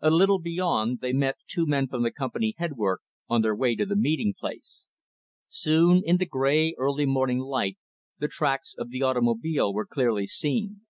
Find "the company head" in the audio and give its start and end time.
2.02-2.72